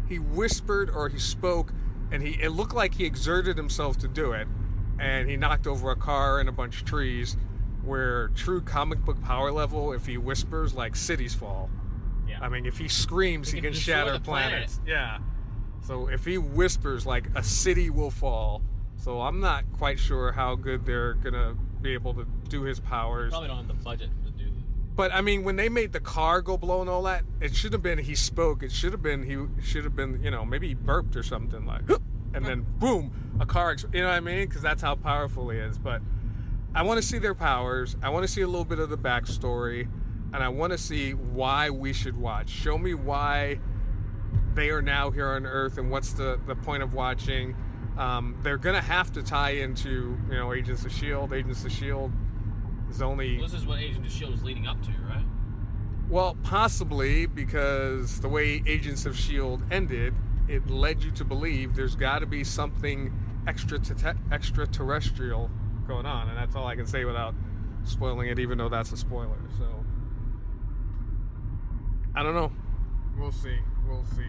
he 0.09 0.19
whispered 0.19 0.91
or 0.91 1.09
he 1.09 1.19
spoke, 1.19 1.73
and 2.11 2.23
he 2.23 2.31
it 2.43 2.51
looked 2.51 2.75
like 2.75 2.95
he 2.95 3.05
exerted 3.05 3.57
himself 3.57 3.97
to 3.99 4.09
do 4.09 4.33
it, 4.33 4.49
and 4.99 5.29
he 5.29 5.37
knocked 5.37 5.67
over 5.67 5.91
a 5.91 5.97
car 5.97 6.41
and 6.41 6.49
a 6.49 6.53
bunch 6.53 6.81
of 6.81 6.87
trees. 6.87 7.37
Where 7.89 8.29
true 8.29 8.61
comic 8.61 9.05
book 9.05 9.21
power 9.23 9.51
level, 9.51 9.93
if 9.93 10.05
he 10.07 10.19
whispers, 10.19 10.75
like 10.75 10.95
cities 10.95 11.35
fall. 11.35 11.71
Yeah. 12.29 12.39
I 12.43 12.49
mean, 12.51 12.67
if 12.67 12.77
he 12.77 12.87
screams, 12.89 13.51
he, 13.51 13.57
He 13.57 13.63
can, 13.63 13.73
can 13.73 13.81
shatter 13.81 14.13
the 14.13 14.21
planet. 14.21 14.51
planets. 14.51 14.81
Yeah. 14.87 15.19
So 15.81 16.09
if 16.09 16.25
he 16.27 16.37
whispers, 16.37 17.07
like 17.07 17.29
a 17.35 17.43
city 17.43 17.89
will 17.89 18.11
fall. 18.11 18.63
So 18.97 19.23
I'm 19.23 19.41
not 19.41 19.65
quite 19.73 19.99
sure 19.99 20.33
how 20.33 20.55
good 20.55 20.85
they're 20.85 21.15
gonna 21.15 21.57
be 21.81 21.95
able 21.95 22.13
to 22.15 22.27
do 22.49 22.63
his 22.63 22.79
powers. 22.81 23.31
Probably 23.31 23.49
don't 23.49 23.57
have 23.59 23.69
the 23.69 23.75
budget 23.75 24.11
to 24.27 24.31
do 24.33 24.45
that. 24.45 24.95
But 24.97 25.13
I 25.15 25.23
mean, 25.23 25.45
when 25.45 25.57
they 25.57 25.69
made 25.71 25.93
the 25.93 26.01
car 26.01 26.43
go 26.43 26.59
blow 26.59 26.81
and 26.83 26.91
all 26.91 27.05
that, 27.05 27.23
it 27.41 27.55
should 27.55 27.73
have 27.73 27.83
been 27.83 27.99
he 27.99 28.15
spoke. 28.15 28.63
It 28.63 28.73
should 28.73 28.93
have 28.93 29.03
been 29.03 29.23
he 29.23 29.63
should 29.63 29.85
have 29.85 29.97
been 29.97 30.23
you 30.23 30.31
know 30.31 30.45
maybe 30.45 30.69
he 30.69 30.75
burped 30.75 31.17
or 31.17 31.23
something 31.23 31.65
like, 31.65 31.83
and 32.35 32.45
then 32.45 32.67
boom, 32.79 33.13
a 33.41 33.47
car. 33.47 33.71
Ex- 33.71 33.87
you 33.95 34.01
know 34.03 34.09
what 34.09 34.15
I 34.17 34.21
mean? 34.21 34.47
Because 34.47 34.61
that's 34.61 34.83
how 34.83 34.97
powerful 34.97 35.49
he 35.49 35.59
is. 35.59 35.79
But 35.79 36.03
I 36.75 36.83
want 36.83 37.01
to 37.01 37.07
see 37.07 37.19
their 37.19 37.35
powers. 37.35 37.97
I 38.03 38.11
want 38.11 38.27
to 38.27 38.33
see 38.33 38.43
a 38.43 38.47
little 38.47 38.65
bit 38.65 38.79
of 38.79 38.91
the 38.91 38.99
backstory, 38.99 39.89
and 40.33 40.43
I 40.43 40.49
want 40.49 40.73
to 40.73 40.79
see 40.79 41.13
why 41.13 41.71
we 41.71 41.93
should 41.93 42.17
watch. 42.17 42.51
Show 42.51 42.79
me 42.79 42.95
why 42.95 43.59
they 44.55 44.71
are 44.71 44.83
now 44.83 45.11
here 45.11 45.29
on 45.29 45.47
Earth 45.47 45.79
and 45.79 45.91
what's 45.91 46.13
the 46.13 46.39
the 46.47 46.55
point 46.55 46.83
of 46.83 46.95
watching. 46.95 47.57
Um, 47.97 48.39
they're 48.43 48.59
gonna 48.59 48.81
have 48.81 49.13
to 49.15 49.23
tie 49.23 49.51
into 49.53 50.19
you 50.29 50.37
know 50.37 50.53
Agents 50.53 50.85
of 50.85 50.93
Shield. 50.93 51.33
Agents 51.33 51.65
of 51.65 51.73
Shield 51.73 52.13
is 52.91 53.03
only 53.03 53.39
This 53.41 53.55
is 53.55 53.67
what 53.67 53.81
Agents 53.81 54.07
of 54.07 54.13
Shield 54.19 54.35
is 54.35 54.45
leading 54.45 54.67
up 54.67 54.81
to, 54.83 54.91
right? 55.09 55.25
well, 56.09 56.37
possibly 56.43 57.27
because 57.27 58.21
the 58.21 58.29
way 58.29 58.63
Agents 58.67 59.05
of 59.05 59.17
Shield 59.17 59.63
ended, 59.71 60.15
it 60.49 60.71
led 60.71 61.03
you 61.03 61.11
to 61.13 61.25
believe 61.25 61.77
there's 61.77 61.97
got 61.97 62.21
to 62.21 62.27
be 62.27 62.45
something 62.45 63.13
extra 63.47 63.79
extraterrestrial 64.33 65.51
going 65.89 66.07
on, 66.07 66.29
and 66.29 66.39
that's 66.39 66.55
all 66.55 66.67
I 66.67 66.77
can 66.77 66.87
say 66.87 67.05
without 67.05 67.35
spoiling 67.85 68.29
it, 68.29 68.39
even 68.39 68.59
though 68.59 68.69
that's 68.69 68.93
a 68.93 68.97
spoiler. 68.97 69.39
So 69.59 69.65
I 72.15 72.23
don't 72.23 72.35
know. 72.35 72.53
We'll 73.19 73.33
see. 73.33 73.59
We'll 73.89 74.05
see. 74.05 74.27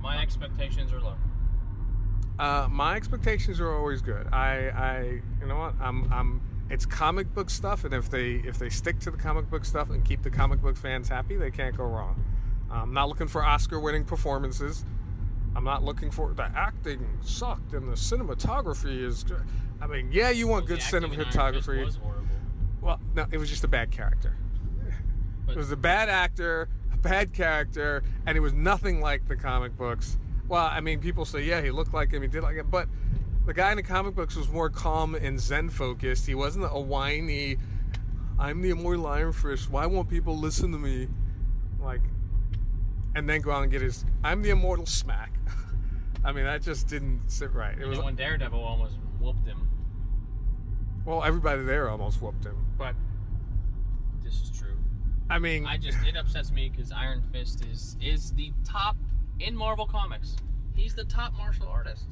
My 0.00 0.20
expectations 0.20 0.92
are 0.92 1.00
low. 1.00 1.14
Uh, 2.38 2.66
my 2.70 2.96
expectations 2.96 3.60
are 3.60 3.72
always 3.72 4.02
good. 4.02 4.26
I, 4.32 4.70
I, 4.70 5.20
you 5.40 5.46
know 5.46 5.58
what? 5.58 5.74
I'm, 5.80 6.12
I'm. 6.12 6.40
It's 6.70 6.86
comic 6.86 7.32
book 7.34 7.50
stuff, 7.50 7.84
and 7.84 7.92
if 7.92 8.08
they, 8.10 8.36
if 8.36 8.58
they 8.58 8.70
stick 8.70 8.98
to 9.00 9.10
the 9.10 9.18
comic 9.18 9.50
book 9.50 9.64
stuff 9.64 9.90
and 9.90 10.04
keep 10.04 10.22
the 10.22 10.30
comic 10.30 10.60
book 10.62 10.76
fans 10.76 11.08
happy, 11.08 11.36
they 11.36 11.50
can't 11.50 11.76
go 11.76 11.84
wrong. 11.84 12.24
I'm 12.70 12.94
not 12.94 13.08
looking 13.08 13.28
for 13.28 13.44
Oscar-winning 13.44 14.06
performances. 14.06 14.84
I'm 15.54 15.64
not 15.64 15.82
looking 15.84 16.10
for 16.10 16.32
the 16.32 16.44
acting 16.44 17.06
sucked 17.22 17.72
and 17.74 17.88
the 17.88 17.92
cinematography 17.96 19.04
is. 19.04 19.24
good. 19.24 19.42
I 19.80 19.86
mean, 19.86 20.08
yeah, 20.12 20.30
you 20.30 20.46
want 20.48 20.66
The 20.66 20.74
good 20.74 20.80
cinematography. 20.80 21.84
was 21.84 21.96
horrible. 21.96 22.26
Well, 22.80 23.00
no, 23.14 23.26
it 23.30 23.38
was 23.38 23.50
just 23.50 23.64
a 23.64 23.68
bad 23.68 23.90
character. 23.90 24.36
But 25.46 25.52
It 25.52 25.58
was 25.58 25.72
a 25.72 25.76
bad 25.76 26.08
actor, 26.08 26.68
a 26.92 26.96
bad 26.96 27.32
character, 27.32 28.02
and 28.26 28.36
it 28.36 28.40
was 28.40 28.52
nothing 28.52 29.00
like 29.00 29.26
the 29.26 29.34
comic 29.36 29.76
books. 29.76 30.16
Well, 30.48 30.64
I 30.64 30.80
mean, 30.80 31.00
people 31.00 31.24
say, 31.24 31.42
yeah, 31.42 31.60
he 31.60 31.70
looked 31.72 31.92
like 31.92 32.12
him, 32.12 32.22
he 32.22 32.28
did 32.28 32.42
like 32.44 32.56
it, 32.56 32.70
but 32.70 32.88
the 33.44 33.52
guy 33.52 33.72
in 33.72 33.76
the 33.76 33.82
comic 33.82 34.14
books 34.14 34.36
was 34.36 34.48
more 34.48 34.70
calm 34.70 35.14
and 35.16 35.40
zen 35.40 35.68
focused. 35.68 36.26
He 36.26 36.34
wasn't 36.36 36.66
a 36.70 36.80
whiny, 36.80 37.56
I'm 38.38 38.62
the 38.62 38.70
immortal 38.70 39.06
Iron 39.08 39.32
Fist. 39.32 39.68
Why 39.68 39.86
won't 39.86 40.08
people 40.08 40.36
listen 40.38 40.70
to 40.72 40.78
me? 40.78 41.08
Like, 41.80 42.02
and 43.14 43.28
then 43.28 43.40
go 43.40 43.50
out 43.50 43.62
and 43.62 43.70
get 43.70 43.82
his, 43.82 44.04
I'm 44.24 44.42
the 44.42 44.50
immortal 44.50 44.86
smack. 44.86 45.32
I 46.24 46.32
mean, 46.32 46.44
that 46.44 46.62
just 46.62 46.88
didn't 46.88 47.28
sit 47.28 47.52
right. 47.52 47.78
It 47.78 47.86
was, 47.86 47.98
when 48.00 48.14
Daredevil 48.14 48.58
almost 48.58 48.96
whooped 49.20 49.46
him. 49.46 49.68
well, 51.04 51.22
everybody 51.24 51.62
there 51.62 51.88
almost 51.90 52.22
whooped 52.22 52.44
him. 52.44 52.56
But, 52.78 52.94
This 54.22 54.40
is 54.40 54.50
true. 54.50 54.76
I 55.30 55.38
mean, 55.38 55.66
I 55.66 55.78
just 55.78 55.98
it 56.06 56.16
upsets 56.16 56.50
me 56.52 56.68
because 56.68 56.92
Iron 56.92 57.22
Fist 57.32 57.64
is 57.64 57.96
is 58.02 58.32
the 58.32 58.52
top 58.64 58.96
in 59.40 59.56
Marvel 59.56 59.86
Comics. 59.86 60.36
He's 60.74 60.94
the 60.94 61.04
top 61.04 61.32
martial 61.34 61.68
artist. 61.68 62.06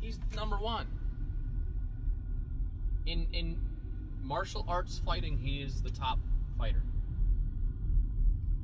He's 0.00 0.18
number 0.36 0.56
one. 0.56 0.86
In 3.06 3.26
in 3.32 3.58
martial 4.22 4.64
arts 4.68 5.00
fighting, 5.04 5.38
he 5.38 5.62
is 5.62 5.82
the 5.82 5.90
top 5.90 6.18
fighter. 6.58 6.82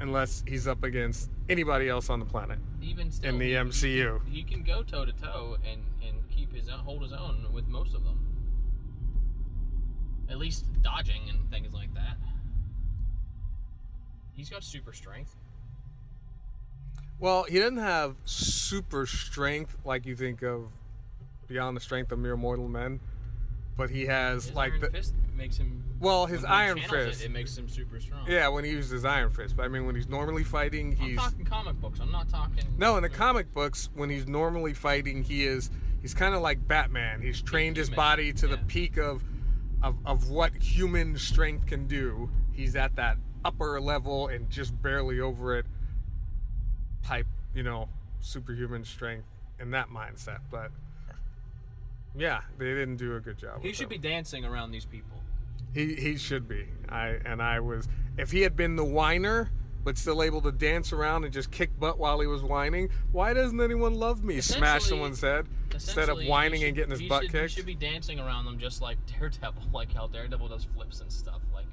Unless 0.06 0.42
he's 0.46 0.66
up 0.68 0.84
against 0.84 1.30
anybody 1.48 1.88
else 1.88 2.08
on 2.08 2.20
the 2.20 2.24
planet. 2.26 2.58
Even 2.80 3.10
still, 3.10 3.30
In 3.30 3.38
the 3.38 3.46
he- 3.46 3.50
he 3.52 3.56
MCU. 3.56 4.20
can- 4.22 4.30
he, 4.32 4.42
can 4.42 4.62
go 4.62 4.82
toe 4.82 5.04
to 5.04 5.12
toe 5.12 5.56
and 5.70 5.82
and 6.06 6.16
keep 6.30 6.52
his 6.54 6.68
own, 6.68 6.78
hold 6.80 7.02
his 7.02 7.12
own 7.12 7.46
with 7.52 7.66
most 7.66 7.94
of 7.94 8.04
them. 8.04 8.18
At 10.28 10.38
least 10.38 10.64
dodging 10.82 11.22
and 11.28 11.50
things 11.50 11.72
like 11.72 11.92
that. 11.94 12.16
He's 14.34 14.48
got 14.50 14.62
super 14.62 14.92
strength. 14.92 15.34
Well, 17.18 17.44
he 17.44 17.58
doesn't 17.58 17.78
have 17.78 18.16
super 18.24 19.06
strength 19.06 19.76
like 19.84 20.04
you 20.06 20.14
think 20.14 20.42
of 20.42 20.68
beyond 21.48 21.76
the 21.76 21.80
strength 21.80 22.12
of 22.12 22.18
mere 22.18 22.36
mortal 22.36 22.68
men, 22.68 23.00
but 23.76 23.88
he 23.90 24.06
has 24.06 24.46
His 24.46 24.54
like 24.54 24.78
the 24.80 24.90
makes 25.36 25.56
him. 25.56 25.82
well, 26.00 26.26
his 26.26 26.44
Iron 26.44 26.78
Fist. 26.78 27.22
It, 27.22 27.26
it 27.26 27.30
makes 27.30 27.56
him 27.56 27.68
super 27.68 28.00
strong. 28.00 28.26
yeah, 28.28 28.48
when 28.48 28.64
he 28.64 28.70
uses 28.70 28.90
his 28.90 29.04
Iron 29.04 29.30
Fist. 29.30 29.56
But 29.56 29.64
I 29.64 29.68
mean, 29.68 29.86
when 29.86 29.94
he's 29.94 30.08
normally 30.08 30.44
fighting, 30.44 30.92
he's. 30.92 31.18
I'm 31.18 31.30
talking 31.30 31.44
comic 31.44 31.80
books. 31.80 32.00
I'm 32.00 32.12
not 32.12 32.28
talking. 32.28 32.64
no. 32.78 32.96
In 32.96 33.02
the 33.02 33.08
comic 33.08 33.52
books, 33.52 33.88
when 33.94 34.10
he's 34.10 34.26
normally 34.26 34.74
fighting, 34.74 35.22
he 35.22 35.44
is 35.44 35.70
he's 36.02 36.14
kind 36.14 36.34
of 36.34 36.42
like 36.42 36.66
Batman. 36.66 37.20
He's 37.22 37.42
trained 37.42 37.76
his 37.76 37.90
body 37.90 38.32
to 38.34 38.46
the 38.46 38.58
peak 38.58 38.96
of, 38.96 39.22
of 39.82 39.98
of 40.06 40.30
what 40.30 40.54
human 40.54 41.18
strength 41.18 41.66
can 41.66 41.86
do. 41.86 42.30
He's 42.52 42.76
at 42.76 42.96
that 42.96 43.18
upper 43.44 43.80
level 43.80 44.28
and 44.28 44.48
just 44.50 44.80
barely 44.82 45.20
over 45.20 45.56
it. 45.56 45.66
Type, 47.04 47.26
you 47.54 47.62
know, 47.62 47.88
superhuman 48.20 48.84
strength 48.84 49.26
in 49.60 49.70
that 49.70 49.88
mindset. 49.88 50.40
But 50.50 50.70
yeah, 52.16 52.40
they 52.58 52.66
didn't 52.66 52.96
do 52.96 53.16
a 53.16 53.20
good 53.20 53.38
job. 53.38 53.62
He 53.62 53.72
should 53.72 53.84
him. 53.84 53.88
be 53.90 53.98
dancing 53.98 54.44
around 54.44 54.70
these 54.70 54.84
people. 54.86 55.20
He 55.76 55.94
he 55.94 56.16
should 56.16 56.48
be. 56.48 56.68
I 56.88 57.18
and 57.26 57.42
I 57.42 57.60
was 57.60 57.86
if 58.16 58.30
he 58.30 58.40
had 58.40 58.56
been 58.56 58.76
the 58.76 58.84
whiner 58.84 59.50
but 59.84 59.98
still 59.98 60.22
able 60.22 60.40
to 60.40 60.50
dance 60.50 60.90
around 60.90 61.24
and 61.24 61.32
just 61.34 61.50
kick 61.50 61.78
butt 61.78 61.98
while 61.98 62.18
he 62.18 62.26
was 62.26 62.42
whining, 62.42 62.88
why 63.12 63.34
doesn't 63.34 63.60
anyone 63.60 63.94
love 63.94 64.24
me? 64.24 64.40
Smash 64.40 64.84
someone's 64.84 65.20
head 65.20 65.46
instead 65.72 66.08
of 66.08 66.18
whining 66.24 66.60
should- 66.60 66.66
and 66.68 66.76
getting 66.76 66.90
his 66.92 67.02
butt 67.02 67.24
should, 67.24 67.32
kicked. 67.32 67.50
He 67.50 67.56
should 67.56 67.66
be 67.66 67.74
dancing 67.74 68.18
around 68.18 68.46
them 68.46 68.58
just 68.58 68.80
like 68.80 68.96
Daredevil, 69.18 69.64
like 69.70 69.92
how 69.92 70.06
Daredevil 70.06 70.48
does 70.48 70.64
flips 70.64 71.02
and 71.02 71.12
stuff. 71.12 71.42
Like 71.52 71.66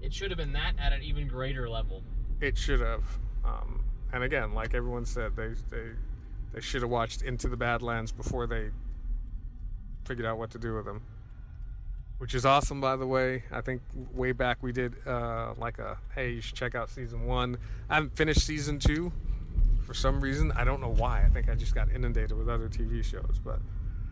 it 0.00 0.14
should 0.14 0.30
have 0.30 0.38
been 0.38 0.52
that 0.52 0.74
at 0.78 0.92
an 0.92 1.02
even 1.02 1.26
greater 1.26 1.68
level. 1.68 2.04
It 2.40 2.56
should 2.56 2.80
have. 2.80 3.02
Um, 3.44 3.84
and 4.12 4.22
again, 4.22 4.52
like 4.54 4.74
everyone 4.74 5.06
said, 5.06 5.34
they 5.34 5.54
they 5.70 5.90
they 6.52 6.60
should 6.60 6.82
have 6.82 6.90
watched 6.90 7.20
Into 7.22 7.48
the 7.48 7.56
Badlands 7.56 8.12
before 8.12 8.46
they 8.46 8.70
figured 10.04 10.24
out 10.24 10.38
what 10.38 10.52
to 10.52 10.58
do 10.58 10.74
with 10.74 10.86
him. 10.86 11.02
Which 12.18 12.34
is 12.36 12.46
awesome, 12.46 12.80
by 12.80 12.94
the 12.96 13.06
way. 13.06 13.42
I 13.50 13.60
think 13.62 13.82
way 14.12 14.30
back 14.32 14.62
we 14.62 14.70
did 14.72 14.94
uh, 15.06 15.54
like 15.58 15.78
a 15.78 15.98
hey, 16.14 16.30
you 16.34 16.40
should 16.40 16.54
check 16.54 16.74
out 16.76 16.88
season 16.88 17.26
one. 17.26 17.56
I 17.90 17.94
haven't 17.96 18.16
finished 18.16 18.46
season 18.46 18.78
two 18.78 19.12
for 19.84 19.92
some 19.94 20.20
reason. 20.20 20.52
I 20.52 20.62
don't 20.64 20.80
know 20.80 20.92
why. 20.92 21.22
I 21.24 21.28
think 21.30 21.48
I 21.48 21.56
just 21.56 21.74
got 21.74 21.90
inundated 21.90 22.36
with 22.38 22.48
other 22.48 22.68
TV 22.68 23.02
shows, 23.04 23.40
but 23.44 23.58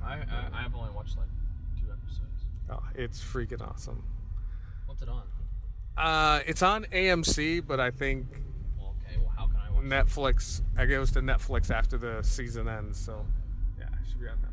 I 0.02 0.14
I, 0.14 0.64
I've 0.64 0.74
only 0.74 0.90
watched 0.90 1.16
like 1.16 1.28
two 1.78 1.86
episodes. 1.92 2.46
oh, 2.70 2.82
it's 2.96 3.22
freaking 3.22 3.62
awesome. 3.62 4.02
What's 4.86 5.02
it 5.02 5.08
on? 5.08 5.22
Uh, 5.96 6.40
it's 6.46 6.62
on 6.62 6.84
AMC, 6.86 7.64
but 7.64 7.78
I 7.78 7.92
think 7.92 8.26
Well, 8.76 8.96
okay. 9.06 9.18
Well, 9.20 9.32
how 9.36 9.46
can 9.46 9.56
I 9.56 9.70
watch? 9.70 9.84
it? 9.84 9.88
Netflix. 9.88 10.62
Goes 10.88 11.12
to 11.12 11.20
Netflix 11.20 11.70
after 11.70 11.96
the 11.96 12.22
season 12.22 12.66
ends, 12.68 12.98
so 12.98 13.24
yeah, 13.78 13.84
it 13.84 14.08
should 14.10 14.20
be 14.20 14.26
on 14.26 14.34
Netflix. 14.38 14.49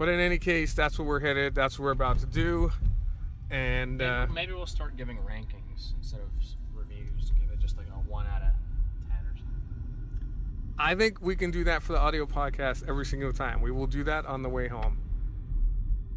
But 0.00 0.08
in 0.08 0.18
any 0.18 0.38
case, 0.38 0.72
that's 0.72 0.98
where 0.98 1.06
we're 1.06 1.20
headed. 1.20 1.54
That's 1.54 1.78
what 1.78 1.84
we're 1.84 1.90
about 1.90 2.20
to 2.20 2.26
do, 2.26 2.72
and 3.50 3.98
Maybe, 3.98 4.10
uh, 4.10 4.26
maybe 4.28 4.52
we'll 4.54 4.64
start 4.64 4.96
giving 4.96 5.18
rankings 5.18 5.92
instead 5.98 6.20
of 6.20 6.30
reviews. 6.74 7.32
Give 7.32 7.50
it 7.52 7.58
just 7.58 7.76
like 7.76 7.86
a 7.88 8.08
one 8.08 8.26
out 8.26 8.40
of 8.40 8.48
ten 9.10 9.18
or 9.26 9.36
something. 9.36 10.74
I 10.78 10.94
think 10.94 11.20
we 11.20 11.36
can 11.36 11.50
do 11.50 11.64
that 11.64 11.82
for 11.82 11.92
the 11.92 11.98
audio 11.98 12.24
podcast 12.24 12.88
every 12.88 13.04
single 13.04 13.30
time. 13.30 13.60
We 13.60 13.72
will 13.72 13.86
do 13.86 14.02
that 14.04 14.24
on 14.24 14.42
the 14.42 14.48
way 14.48 14.68
home, 14.68 14.96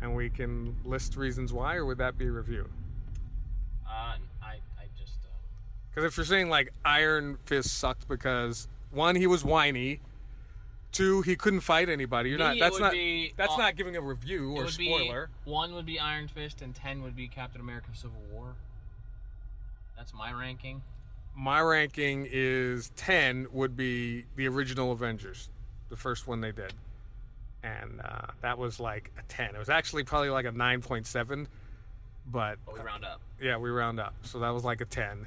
and 0.02 0.16
we 0.16 0.30
can 0.30 0.78
list 0.86 1.18
reasons 1.18 1.52
why, 1.52 1.76
or 1.76 1.86
would 1.86 1.98
that 1.98 2.18
be 2.18 2.28
a 2.28 2.32
review? 2.32 2.70
Uh, 3.86 4.16
I 4.42 4.62
I 4.80 4.88
just 4.98 5.18
uh, 5.26 5.28
Because 5.90 6.06
if 6.06 6.16
you're 6.16 6.26
saying 6.26 6.48
like 6.50 6.72
Iron 6.86 7.36
Fist 7.36 7.78
sucked 7.78 8.08
because 8.08 8.70
one, 8.92 9.18
he 9.18 9.28
was 9.28 9.44
whiny. 9.44 10.00
Two, 10.94 11.22
he 11.24 11.36
couldn't 11.36 11.60
fight 11.62 11.90
anybody. 11.90 12.30
You're 12.30 12.40
Me, 12.40 12.46
not. 12.46 12.56
it 12.56 12.60
That's 12.62 12.74
would 12.76 12.82
not. 12.82 12.92
be, 12.94 13.34
That's 13.36 13.54
uh, 13.54 13.58
not 13.58 13.76
giving 13.76 13.96
a 13.98 14.02
review 14.02 14.56
it 14.56 14.60
or 14.60 14.64
would 14.66 14.74
spoiler. 14.74 15.30
be 15.44 15.52
one 15.52 15.74
would 15.74 15.86
be 15.86 16.00
Iron 16.00 16.28
Fist 16.30 16.62
and 16.62 16.74
ten 16.74 17.04
would 17.04 17.16
be 17.16 17.28
Captain 17.28 17.60
America: 17.60 17.88
Civil 17.94 18.22
War. 18.32 18.54
That's 19.98 20.14
my 20.14 20.32
ranking. 20.32 20.82
my 21.36 21.60
ranking 21.62 22.28
is 22.32 22.92
10 22.96 23.48
would 23.52 23.76
be 23.76 24.26
the 24.36 24.48
original 24.48 24.92
avengers 24.92 25.50
the 25.90 25.96
first 25.98 26.28
one 26.28 26.42
they 26.42 26.52
did 26.52 26.74
and 27.64 28.02
uh, 28.04 28.28
that 28.42 28.58
was 28.60 28.80
like 28.80 29.12
a 29.18 29.24
10 29.24 29.56
it 29.56 29.58
was 29.58 29.70
actually 29.70 30.04
probably 30.04 30.30
like 30.30 30.46
a 30.46 30.52
9.7 30.52 31.48
but 32.32 32.58
But 32.66 32.74
we 32.76 32.80
round 32.82 33.04
up. 33.06 33.20
yeah 33.42 33.58
we 33.58 33.70
round 33.72 34.00
up 34.00 34.14
so 34.22 34.40
that 34.40 34.50
was 34.52 34.64
like 34.64 34.82
a 34.82 34.86
10 34.86 35.26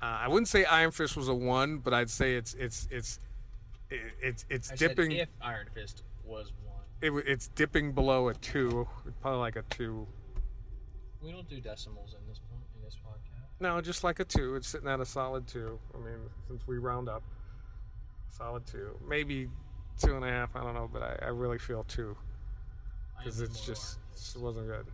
uh, 0.00 0.04
i 0.04 0.26
wouldn't 0.28 0.48
say 0.48 0.64
iron 0.64 0.90
fist 0.90 1.16
was 1.16 1.28
a 1.28 1.34
1 1.34 1.78
but 1.78 1.92
i'd 1.94 2.10
say 2.10 2.34
it's 2.34 2.54
it's 2.54 2.88
it's 2.90 3.20
it, 3.90 4.00
it's 4.20 4.44
it's 4.48 4.72
I 4.72 4.76
dipping 4.76 5.12
if 5.12 5.28
Iron 5.40 5.66
Fist 5.74 6.02
was 6.24 6.52
one. 6.64 6.82
it, 7.00 7.10
it's 7.26 7.48
dipping 7.48 7.92
below 7.92 8.28
a 8.28 8.34
2 8.34 8.86
probably 9.20 9.40
like 9.40 9.56
a 9.56 9.62
2 9.70 10.06
We 11.22 11.32
don't 11.32 11.48
do 11.48 11.60
decimals 11.60 12.14
in 12.20 12.26
this 12.28 12.40
point 12.50 12.62
in 12.76 12.84
this 12.84 12.96
podcast. 12.96 13.60
No, 13.60 13.80
just 13.80 14.04
like 14.04 14.20
a 14.20 14.24
two. 14.24 14.54
It's 14.54 14.68
sitting 14.68 14.88
at 14.88 15.00
a 15.00 15.04
solid 15.04 15.48
two. 15.48 15.80
I 15.92 15.98
mean, 15.98 16.30
since 16.46 16.64
we 16.68 16.78
round 16.78 17.08
up, 17.08 17.24
solid 18.30 18.64
two, 18.66 18.96
maybe 19.08 19.48
two 20.00 20.14
and 20.14 20.24
a 20.24 20.28
half. 20.28 20.54
I 20.54 20.62
don't 20.62 20.74
know, 20.74 20.88
but 20.92 21.02
I, 21.02 21.18
I 21.22 21.28
really 21.30 21.58
feel 21.58 21.82
two 21.82 22.16
because 23.18 23.40
it's 23.40 23.66
just 23.66 23.98
it 24.36 24.40
wasn't 24.40 24.68
good. 24.68 24.86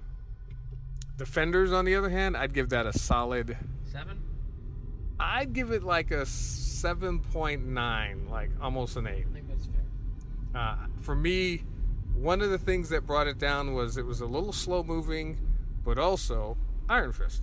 Defenders, 1.18 1.72
on 1.72 1.84
the 1.84 1.94
other 1.94 2.08
hand, 2.08 2.36
I'd 2.38 2.54
give 2.54 2.70
that 2.70 2.86
a 2.86 2.98
solid. 2.98 3.56
seven. 3.84 4.22
I'd 5.18 5.52
give 5.52 5.70
it 5.70 5.82
like 5.82 6.10
a 6.10 6.26
seven 6.26 7.20
point 7.20 7.66
nine, 7.66 8.28
like 8.30 8.50
almost 8.60 8.96
an 8.96 9.06
eight. 9.06 9.26
I 9.30 9.34
think 9.34 9.48
that's 9.48 9.66
fair. 9.66 10.60
Uh, 10.60 10.76
for 11.00 11.14
me, 11.14 11.64
one 12.14 12.40
of 12.40 12.50
the 12.50 12.58
things 12.58 12.88
that 12.90 13.06
brought 13.06 13.26
it 13.26 13.38
down 13.38 13.74
was 13.74 13.96
it 13.96 14.06
was 14.06 14.20
a 14.20 14.26
little 14.26 14.52
slow 14.52 14.82
moving, 14.82 15.38
but 15.84 15.98
also 15.98 16.56
Iron 16.88 17.12
Fist 17.12 17.42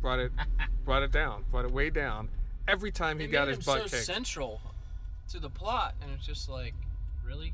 brought 0.00 0.18
it 0.18 0.32
brought 0.84 1.02
it 1.02 1.12
down, 1.12 1.44
brought 1.50 1.64
it 1.64 1.72
way 1.72 1.90
down. 1.90 2.28
Every 2.66 2.90
time 2.90 3.18
he 3.18 3.26
got 3.26 3.48
his 3.48 3.58
butt 3.58 3.82
so 3.82 3.96
kicked. 3.96 4.06
central 4.06 4.60
to 5.28 5.38
the 5.38 5.50
plot, 5.50 5.94
and 6.00 6.10
it's 6.12 6.26
just 6.26 6.48
like, 6.48 6.74
really? 7.26 7.52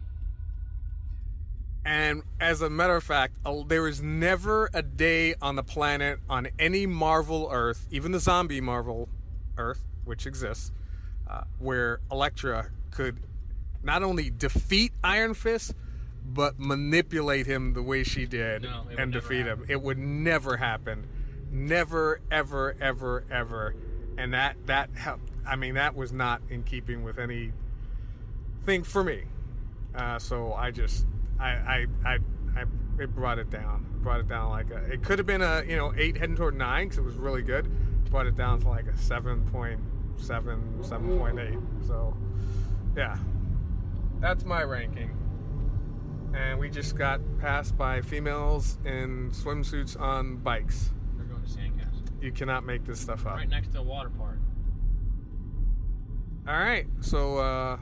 And 1.85 2.23
as 2.39 2.61
a 2.61 2.69
matter 2.69 2.95
of 2.95 3.03
fact, 3.03 3.35
there 3.67 3.89
is 3.89 4.03
never 4.03 4.69
a 4.75 4.83
day 4.83 5.35
on 5.41 5.57
the 5.57 5.63
planet 5.63 6.21
on 6.29 6.49
any 6.59 6.87
Marvel 6.87 7.49
Earth, 7.51 7.89
even 7.91 8.13
the 8.13 8.21
zombie 8.21 8.61
Marvel 8.61 9.09
Earth, 9.57 9.85
which 10.05 10.27
exists, 10.27 10.73
uh, 11.29 11.43
where 11.59 12.01
Elektra 12.11 12.71
could 12.91 13.21
not 13.83 14.03
only 14.03 14.31
defeat 14.31 14.93
Iron 15.03 15.35
Fist, 15.35 15.75
but 16.25 16.59
manipulate 16.59 17.47
him 17.47 17.73
the 17.73 17.83
way 17.83 18.05
she 18.05 18.27
did 18.27 18.63
No, 18.63 18.85
and 18.99 19.13
defeat 19.13 19.47
him. 19.47 19.59
happen. 19.61 19.65
It 19.69 19.81
would 19.83 19.99
never 19.99 20.59
happen. 20.59 21.09
Never, 21.51 22.21
ever, 22.31 22.77
ever, 22.81 23.25
ever. 23.31 23.75
And 24.19 24.35
that 24.35 24.57
that 24.67 24.91
helped. 24.95 25.31
I 25.47 25.57
mean, 25.57 25.75
that 25.75 25.97
was 25.97 26.13
not 26.13 26.43
in 26.51 26.63
keeping 26.63 27.03
with 27.03 27.19
any 27.19 27.53
thing 28.65 28.83
for 28.85 29.03
me. 29.03 29.25
Uh, 29.95 30.19
so 30.19 30.53
I 30.53 30.71
just, 30.71 31.07
I, 31.41 31.49
I, 31.51 31.87
I, 32.05 32.19
I, 32.57 32.65
it 32.99 33.15
brought 33.15 33.39
it 33.39 33.51
down. 33.51 33.87
It 33.95 34.03
brought 34.03 34.21
it 34.21 34.29
down 34.29 34.51
like 34.51 34.71
a, 34.71 34.77
it 34.93 35.03
could 35.03 35.19
have 35.19 35.27
been 35.27 35.43
a, 35.43 35.65
you 35.67 35.77
know, 35.77 35.93
eight 35.97 36.17
heading 36.19 36.37
toward 36.37 36.55
nine 36.57 36.85
because 36.89 36.99
it 36.99 37.05
was 37.05 37.17
really 37.17 37.43
good. 37.43 37.69
Brought 38.11 38.27
it 38.27 38.37
down 38.37 38.61
to 38.61 38.69
like 38.69 38.87
a 38.87 38.93
7.7, 38.93 39.79
7.8. 40.19 41.87
So, 41.87 42.17
yeah, 42.97 43.17
that's 44.21 44.45
my 44.45 44.63
ranking. 44.63 45.17
And 46.35 46.59
we 46.59 46.71
just 46.71 46.97
got 46.97 47.21
passed 47.41 47.77
by 47.77 48.01
females 48.03 48.79
in 48.85 49.31
swimsuits 49.31 49.99
on 49.99 50.37
bikes. 50.37 50.91
They're 51.17 51.27
going 51.27 51.43
to 51.43 51.49
Sandcastle. 51.49 52.23
You 52.23 52.33
cannot 52.33 52.65
make 52.65 52.85
this 52.85 53.01
stuff 53.01 53.27
up. 53.27 53.37
Right 53.37 53.49
next 53.49 53.73
to 53.73 53.79
a 53.79 53.83
water 53.83 54.11
park. 54.11 54.39
All 56.47 56.59
right. 56.59 56.87
So, 57.01 57.39
uh, 57.39 57.79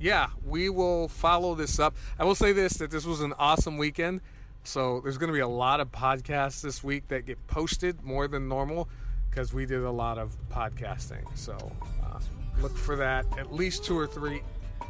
yeah, 0.00 0.30
we 0.44 0.68
will 0.68 1.08
follow 1.08 1.54
this 1.54 1.78
up. 1.78 1.94
I 2.18 2.24
will 2.24 2.34
say 2.34 2.52
this 2.52 2.74
that 2.74 2.90
this 2.90 3.04
was 3.04 3.20
an 3.20 3.34
awesome 3.38 3.76
weekend. 3.76 4.20
So, 4.62 5.00
there's 5.00 5.18
going 5.18 5.28
to 5.28 5.34
be 5.34 5.40
a 5.40 5.48
lot 5.48 5.80
of 5.80 5.90
podcasts 5.90 6.60
this 6.60 6.84
week 6.84 7.08
that 7.08 7.26
get 7.26 7.44
posted 7.46 8.02
more 8.02 8.28
than 8.28 8.48
normal 8.48 8.88
because 9.30 9.52
we 9.52 9.64
did 9.64 9.82
a 9.82 9.90
lot 9.90 10.18
of 10.18 10.36
podcasting. 10.50 11.24
So, 11.36 11.72
uh, 12.04 12.18
look 12.60 12.76
for 12.76 12.96
that. 12.96 13.24
At 13.38 13.52
least 13.52 13.84
two 13.84 13.98
or 13.98 14.06
three 14.06 14.42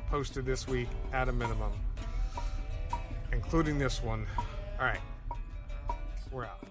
posted 0.09 0.44
this 0.44 0.66
week 0.66 0.88
at 1.12 1.28
a 1.28 1.32
minimum, 1.32 1.73
including 3.32 3.78
this 3.78 4.02
one. 4.02 4.26
All 4.78 4.87
right. 4.87 5.00
We're 6.32 6.47
out. 6.47 6.64